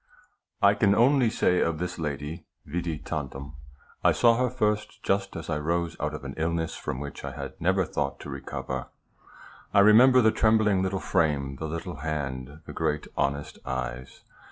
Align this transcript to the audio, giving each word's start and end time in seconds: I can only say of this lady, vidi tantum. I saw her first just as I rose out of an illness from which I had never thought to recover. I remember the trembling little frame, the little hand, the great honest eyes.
I 0.63 0.73
can 0.73 0.95
only 0.95 1.29
say 1.29 1.59
of 1.61 1.77
this 1.77 1.99
lady, 1.99 2.47
vidi 2.65 2.97
tantum. 2.97 3.53
I 4.03 4.13
saw 4.13 4.35
her 4.37 4.49
first 4.49 5.03
just 5.03 5.35
as 5.35 5.47
I 5.47 5.59
rose 5.59 5.95
out 5.99 6.15
of 6.15 6.23
an 6.23 6.33
illness 6.37 6.73
from 6.73 6.99
which 6.99 7.23
I 7.23 7.33
had 7.33 7.53
never 7.61 7.85
thought 7.85 8.19
to 8.21 8.29
recover. 8.31 8.87
I 9.75 9.81
remember 9.81 10.21
the 10.23 10.31
trembling 10.31 10.81
little 10.81 10.99
frame, 10.99 11.57
the 11.57 11.67
little 11.67 11.97
hand, 11.97 12.61
the 12.65 12.73
great 12.73 13.05
honest 13.15 13.59
eyes. 13.63 14.23